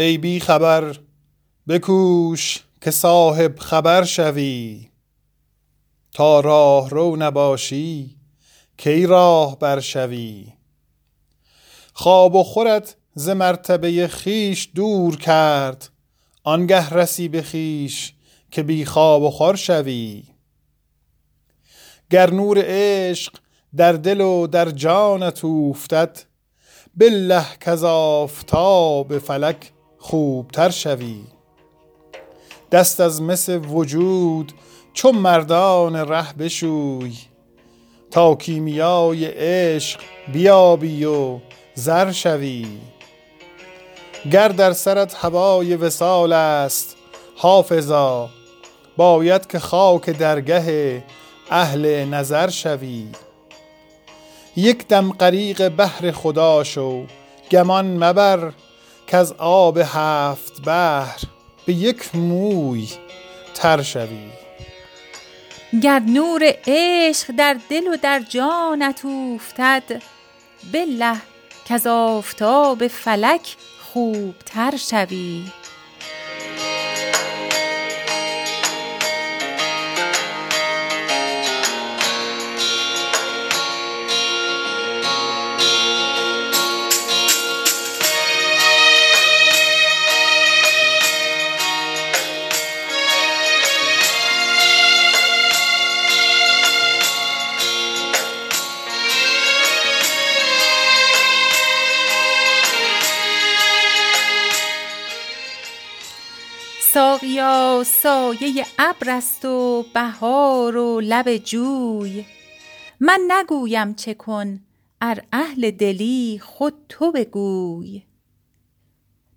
[0.00, 0.98] ای بی خبر
[1.68, 4.88] بکوش که صاحب خبر شوی.
[6.14, 8.16] تا راه رو نباشی
[8.76, 10.52] کی راه برشوی
[11.92, 15.88] خواب و خورت ز مرتبه خیش دور کرد
[16.44, 18.14] آنگه رسی به خیش
[18.50, 20.24] که بی خواب و خور شوی.
[22.10, 23.36] گر نور عشق
[23.76, 26.18] در دل و در جانت اوفتد
[26.94, 31.20] بالله کز آفتاب فلک خوبتر شوی.
[32.72, 34.52] دست از مس وجود
[34.92, 37.16] چون مردان ره بشوی.
[38.10, 40.00] تا کیمیای عشق
[40.32, 41.38] بیابی و
[41.74, 42.66] زر شوی.
[44.32, 46.96] گر در سرت هوای وصال است
[47.36, 48.28] حافظا
[48.96, 51.04] باید که خاک درگه
[51.50, 53.08] اهل نظر شوی.
[54.56, 57.04] یک دم غریق بحر خدا شو
[57.50, 58.52] گمان مبر
[59.08, 61.18] کز آب هفت بحر
[61.66, 62.88] به یک موی
[63.54, 64.30] تر شوی.
[65.82, 70.02] گر نور عشق در دل و در جانت اوفتد
[70.72, 71.16] بالله
[71.68, 73.56] کز آفتاب فلک
[73.92, 75.44] خوبتر شوی.
[106.92, 112.24] ساقیا سایه ابر است و بهار و لب جوی.
[113.00, 114.60] من نگویم چه کن
[115.00, 118.02] ار اهل دلی خود تو بگوی.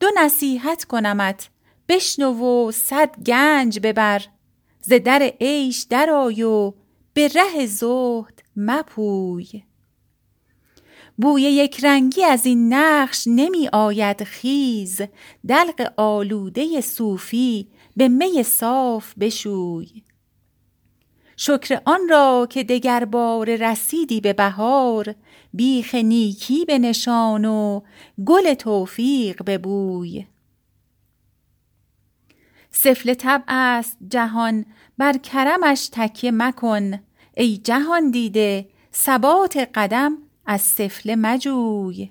[0.00, 1.48] دو نصیحت کنمت
[1.88, 4.22] بشنو و صد گنج ببر.
[4.80, 6.72] ز در عیش درآی و
[7.14, 9.62] به ره زهد مپوی.
[11.16, 15.00] بوی یکرنگی از این نقش نمی آید خیز.
[15.48, 20.02] دلق آلوده صوفی به می صاف بشوی.
[21.36, 25.14] شکر آن را که دگرباره رسیدی به بهار
[25.54, 27.80] بیخ نیکی بنشان و
[28.26, 30.26] گل توفیق ببوی.
[32.70, 34.66] سفله طبع است جهان
[34.98, 37.00] بر کرمش تکیه مکن.
[37.36, 42.10] ای جهاندیده ثبات قدم از سفله مجوی.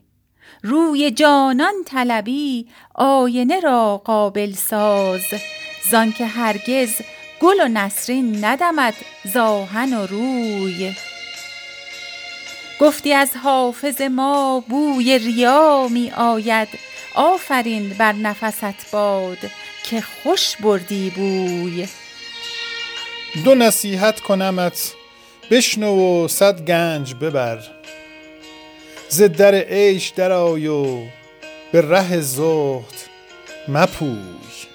[0.63, 5.25] روی جانان طلبی آینه را قابل ساز.
[5.91, 6.93] زانکه هرگز
[7.41, 8.93] گل و نسرین ندمد
[9.25, 10.93] ز آهن و روی.
[12.79, 16.67] گفتی از حافظ ما بوی ریا می آید.
[17.15, 19.37] آفرین بر نفست باد
[19.83, 21.87] که خوش بردی بوی.
[23.45, 24.93] دو نصیحت کنمت
[25.51, 27.82] بشنو و صد گنج ببر.
[29.13, 30.85] ز در عیش درآی و
[31.71, 32.93] به ره زهد
[33.67, 34.72] مپوی.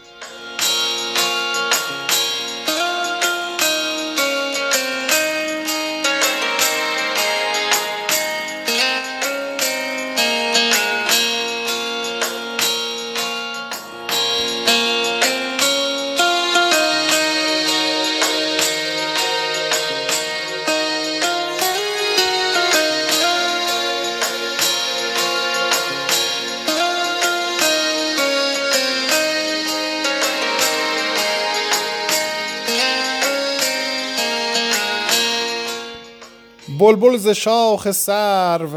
[36.89, 38.69] بلبل ز شاخ سرو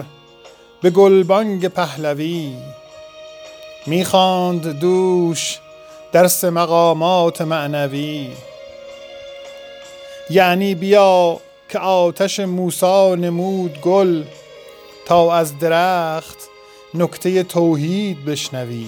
[0.82, 2.54] به گلبانگ پهلوی.
[3.88, 5.60] می خواند دوش
[6.12, 8.32] درس مقامات معنوی.
[10.30, 11.38] یعنی بیا
[11.70, 14.24] که آتش موسی نمود گل
[15.06, 16.38] تا از درخت
[16.94, 18.88] نکته توحید بشنوی.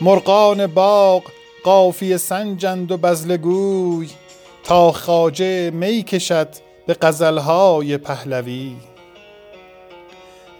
[0.00, 1.22] مرغان باغ
[1.64, 4.08] قافیه سنجند و بذله گوی
[4.64, 8.76] تا خواجه می کشد به غزلهای پهلوی.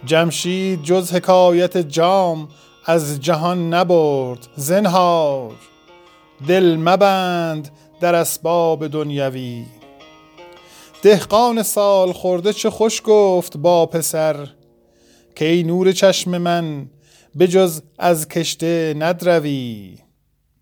[0.05, 2.47] جمشید جز حکایت جام
[2.85, 5.51] از جهان نبرد زنهار.
[6.47, 7.69] دل مبند
[8.01, 9.65] در اسباب دنیوی.
[11.01, 14.47] دهقان سال خورده چه خوش گفت با پسر
[15.35, 16.89] که ای نور چشم من
[17.35, 19.97] به جز از کشته ندروی.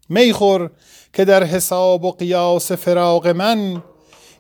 [0.09, 0.71] میخور
[1.13, 3.83] که در حساب و قیاس فراق من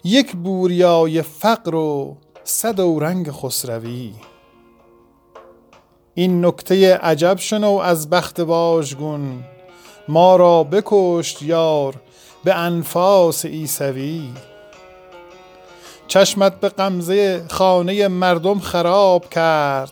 [0.03, 4.13] یک بوریای فقر و صد رنگ خسروی.
[6.13, 9.43] این نکته عجب شنو از بخت واژگون
[10.07, 11.95] ما را بکشت یار
[12.43, 14.29] به انفاس ایسوی
[16.07, 19.91] چشمت به غمزه خانه مردم خراب کرد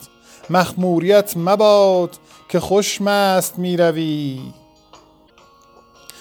[0.49, 2.17] مخموریت مباد
[2.49, 4.41] که خوش مست می روی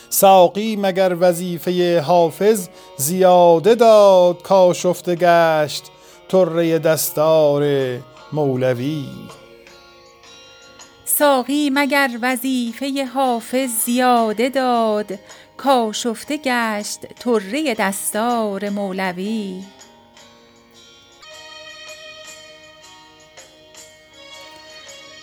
[0.09, 5.85] ساقی مگر وظیفه حافظ زیاده داد کاشفته گشت
[6.29, 7.65] طره دستار
[8.33, 9.07] مولوی.
[11.05, 15.19] ساقی مگر وظیفه حافظ زیاده داد
[15.57, 19.63] کاشفته گشت طره دستار مولوی.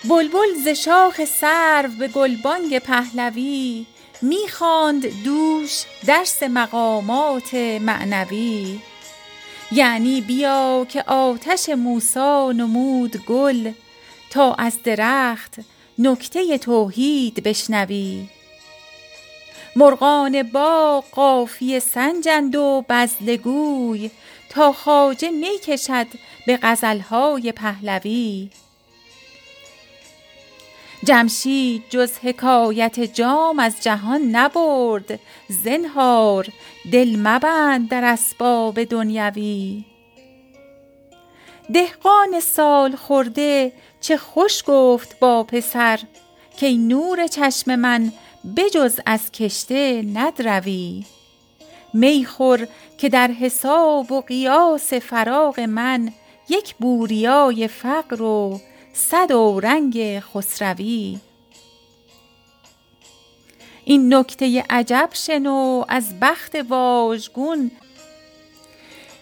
[0.10, 3.86] بلبل ز شاخ سرو به گلبانگ پهلوی
[4.24, 8.80] می‌خواند دوش درس مقامات معنوی.
[9.72, 13.72] یعنی بیا که آتش موسی نمود گل
[14.30, 15.56] تا از درخت
[16.00, 18.26] نکته توحید بشنوی.
[19.76, 24.12] مرغان باغ قافیه سنجند و بزلگوی
[24.50, 26.08] تا خواجه می کشد
[26.48, 28.50] به غزلهای پهلوی.
[31.04, 35.20] جمشید جز حکایت جام از جهان نبرد.
[35.50, 36.48] زنهار
[36.92, 39.84] دل مبند در اسباب دنیوی.
[41.74, 43.72] دهقان سال خورده
[44.02, 46.00] چه خوش گفت با پسر
[46.58, 48.12] که نور چشم من
[48.58, 51.06] بجز از کشته ندروی.
[51.94, 52.68] می خور
[52.98, 56.12] که در حساب و قیاس فراغ من
[56.50, 58.60] یک بوریای فقر و
[58.94, 61.20] صد رنگ خسروی.
[63.86, 67.72] این نکته عجب شنو از بخت واژگون.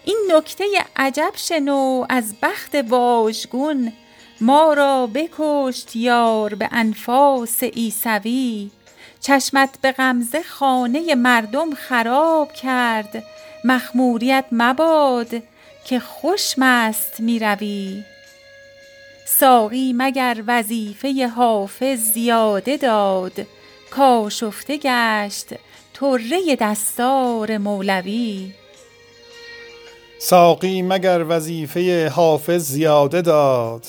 [0.06, 0.66] این نکته
[0.96, 3.94] عجب شنو از بخت واژگون.
[4.42, 8.72] ما را بکشت یار به انفاس عیسوی.
[9.20, 13.24] چشمت به غمزه خانه مردم خراب کرد.
[13.64, 15.44] مخموریت مباد
[15.86, 18.04] که خوش مست می روی
[19.40, 23.32] ساقی مگر وظیفه حافظ زیاده داد؟
[23.90, 25.46] کاشفته گشت
[25.94, 28.54] طره دستار مولوی.
[30.20, 33.86] ساقی مگر وظیفه حافظ زیاده داد؟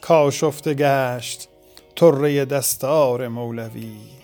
[0.00, 1.48] کاشفته گشت
[1.96, 4.21] طره دستار مولوی.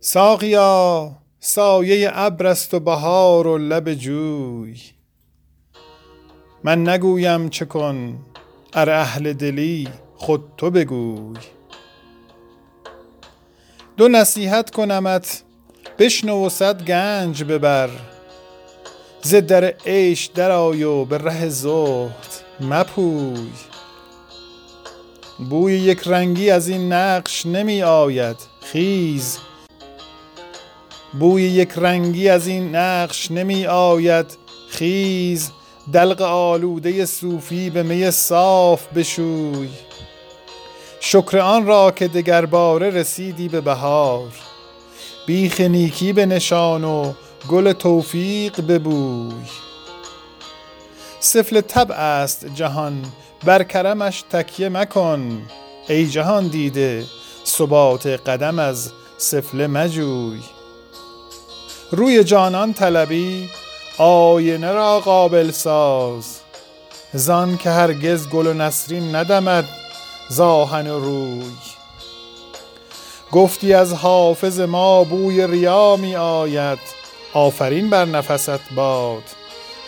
[0.00, 4.80] ساقیا سایه ابر است و بهار و لب جوی.
[6.64, 8.18] من نگویم چه کن
[8.72, 11.38] ار اهل دلی خود تو بگوی.
[13.96, 15.42] دو نصیحت کنمت
[15.98, 17.90] بشنو و صد گنج ببر.
[19.22, 22.26] ز در عیش درآی و به ره زهد
[22.60, 23.50] مپوی.
[25.50, 29.38] بوی یک رنگی از این نقش نمی آید خیز
[31.12, 34.36] بوی یک رنگی از این نقش نمی آید.
[34.68, 35.50] خیز
[35.92, 39.68] دلق آلوده صوفی به می صاف بشوی.
[41.00, 44.28] شکر آن را که دگر باره رسیدی به بهار.
[45.26, 47.12] بیخ نیکی به نشان و
[47.48, 49.34] گل توفیق ببوی.
[51.20, 53.04] سفل طبع است جهان
[53.44, 55.42] بر کرمش تکیه مکن.
[55.88, 57.04] ای جهان دیده
[57.46, 60.57] ثبات قدم از سفله مجوی.
[61.90, 63.48] روی جانان طلبی
[63.98, 66.40] آینه را قابل ساز.
[67.12, 69.68] زان که هرگز گل و نسرین ندمد
[70.28, 71.42] زاهن و روی.
[73.32, 76.78] گفتی از حافظ ما بوی ریا می آید
[77.32, 79.24] آفرین بر نفست باد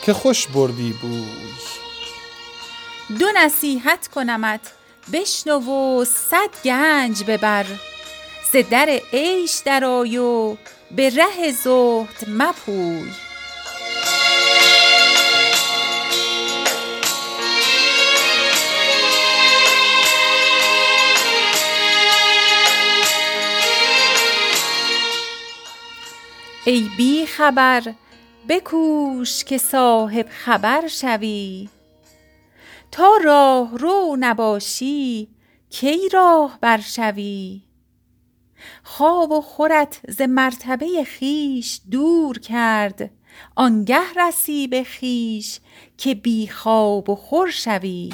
[0.03, 1.25] که خوش بردی بوی.
[3.19, 4.61] دو نصیحت کنمت
[5.13, 7.67] بشنو و صد گنج ببر.
[8.53, 10.57] ز در عیش درآی و
[10.97, 13.11] به ره زهد مپوی.
[26.65, 27.83] ای بی خبر
[28.49, 31.69] بکوش که صاحب خبر شوی.
[32.93, 35.29] تا راه رو نباشی
[35.71, 37.70] کی راهبر شوی؟
[38.83, 43.11] خواب و خورت ز مرتبه خویش دور کرد.
[43.57, 45.61] آنگه رسی به خویش
[45.99, 48.11] که بی خواب و خور شوی.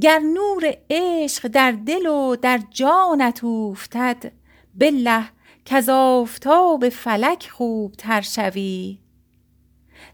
[0.00, 4.32] گر نور عشق در دل و در جانت اوفتد
[4.74, 5.24] بالله
[5.64, 8.98] کز آفتاب فلک خوبتر شوی.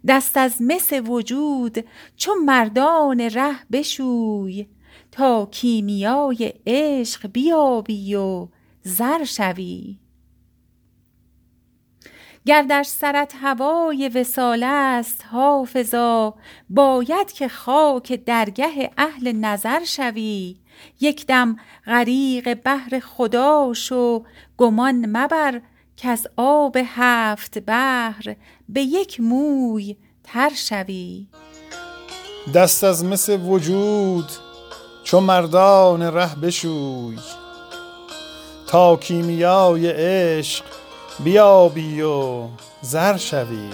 [0.07, 1.85] دست از مس وجود
[2.17, 4.67] چو مردان ره بشوی.
[5.15, 8.49] تا کیمیای عشق بیابی و
[8.83, 9.99] زر شوی.
[12.47, 16.35] گر در سرت هوای وصال است حافظا
[16.71, 20.57] باید که خاک درگه اهل نظر شوی.
[21.01, 21.57] یک دم
[21.87, 24.25] غریق بحر خدا شو
[24.57, 25.61] گمان مبر
[25.97, 28.37] کز آب هفت بحر
[28.69, 31.27] به یک موی تر شوی.
[32.55, 34.54] دست از مس وجود
[35.05, 37.19] چو مردان ره بشوی
[38.67, 40.65] تا کیمیای عشق
[41.25, 42.49] بیابی و
[42.83, 43.71] زر شوی.